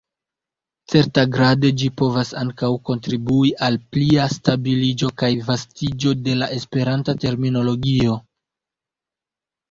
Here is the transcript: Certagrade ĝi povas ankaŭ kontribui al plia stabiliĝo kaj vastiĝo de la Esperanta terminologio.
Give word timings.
Certagrade 0.91 1.67
ĝi 1.81 1.89
povas 1.99 2.29
ankaŭ 2.43 2.69
kontribui 2.89 3.51
al 3.67 3.77
plia 3.95 4.25
stabiliĝo 4.35 5.09
kaj 5.23 5.29
vastiĝo 5.49 6.13
de 6.29 6.33
la 6.39 6.47
Esperanta 6.57 7.15
terminologio. 7.25 8.17